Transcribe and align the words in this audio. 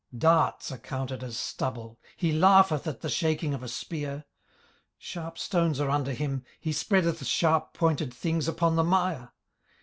18:041:029 0.15 0.19
Darts 0.19 0.71
are 0.71 0.77
counted 0.79 1.23
as 1.23 1.37
stubble: 1.37 1.99
he 2.17 2.31
laugheth 2.31 2.87
at 2.87 3.01
the 3.01 3.07
shaking 3.07 3.53
of 3.53 3.61
a 3.61 3.67
spear. 3.67 4.09
18:041:030 4.11 4.23
Sharp 4.97 5.37
stones 5.37 5.79
are 5.79 5.89
under 5.91 6.13
him: 6.13 6.43
he 6.59 6.71
spreadeth 6.73 7.23
sharp 7.23 7.75
pointed 7.75 8.11
things 8.11 8.47
upon 8.47 8.75
the 8.77 8.83
mire. 8.83 9.31